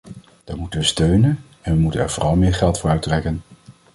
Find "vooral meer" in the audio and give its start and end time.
2.09-2.53